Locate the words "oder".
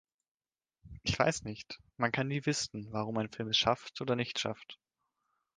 4.01-4.15